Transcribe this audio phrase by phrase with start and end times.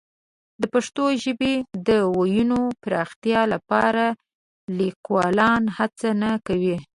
[0.61, 1.53] د پښتو ژبې
[1.87, 4.05] د وییونو پراختیا لپاره
[4.79, 6.77] لیکوالان هڅه نه کوي.